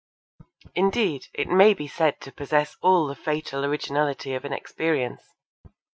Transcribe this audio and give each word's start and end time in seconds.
Indeed, 0.73 1.27
it 1.31 1.47
may 1.47 1.75
be 1.75 1.87
said 1.87 2.19
to 2.21 2.31
possess 2.31 2.75
all 2.81 3.05
the 3.05 3.13
fatal 3.13 3.63
originality 3.63 4.33
of 4.33 4.43
inexperience. 4.43 5.21